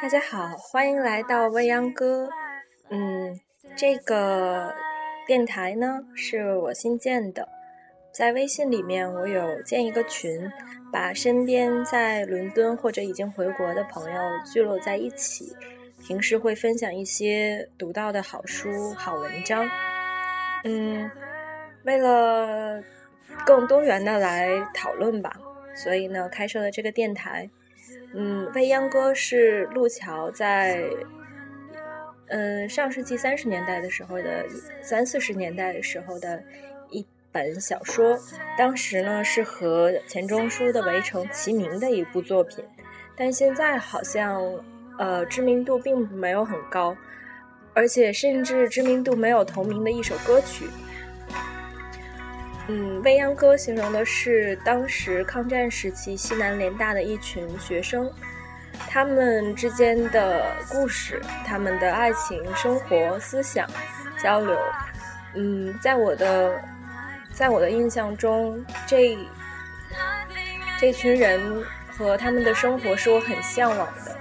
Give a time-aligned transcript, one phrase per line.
[0.00, 2.28] 大家好，欢迎来到未央歌。
[2.88, 3.36] 嗯，
[3.76, 4.72] 这个
[5.26, 7.48] 电台呢是我新建的，
[8.12, 10.48] 在微信里面我有建一个群，
[10.92, 15.52] 把身边在伦敦或者已经回国的朋友聚拢在一起，
[16.06, 19.68] 平时会分享一些读到的好书、好文章。
[20.62, 21.10] 嗯，
[21.82, 22.80] 为了
[23.44, 25.36] 更多元的来讨论吧，
[25.74, 27.50] 所以呢开设了这个电台。
[28.14, 30.82] 嗯，未央歌是路桥在，
[32.28, 34.44] 嗯，上世纪三十年代的时候的
[34.82, 36.42] 三四十年代的时候的
[36.90, 38.18] 一本小说，
[38.56, 42.64] 当时呢是和钱钟书的《围城》齐名的一部作品，
[43.14, 44.42] 但现在好像
[44.98, 46.96] 呃知名度并没有很高，
[47.74, 50.66] 而且甚至知名度没有同名的一首歌曲。
[52.70, 58.12] 嗯，未央歌形容的是当时抗战时期西南联大的一群学生，
[58.88, 63.66] 他们之间的故事，他们的爱情、生活、思想
[64.22, 64.58] 交流。
[65.34, 66.60] 嗯，在我的
[67.32, 69.16] 在我的印象中，这
[70.78, 71.40] 这群人
[71.90, 74.16] 和他们的生活是我很向往的。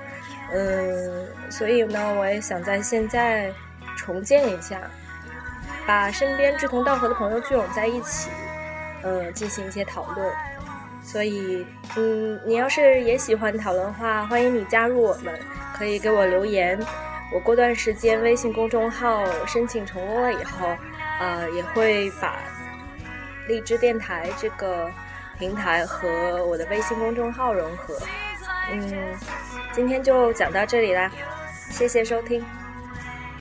[0.54, 3.52] 嗯，所以呢，我也想在现在
[3.98, 4.80] 重建一下。
[5.88, 8.30] 把身边志同道合的朋友聚拢在一起，
[9.02, 10.34] 呃，进行一些讨论。
[11.02, 15.40] 所以，嗯，你要是也喜欢讨论的话，欢迎你加入我们，
[15.74, 16.78] 可以给我留言。
[17.34, 20.68] 我过段时间微信公众号申请成功了以后，
[21.20, 22.36] 呃，也会把
[23.48, 24.92] 荔枝电台这个
[25.40, 27.96] 平台和我的微信公众号融合。
[28.74, 29.18] 嗯，
[29.72, 31.10] 今天就讲到这里啦，
[31.70, 32.46] 谢谢收听。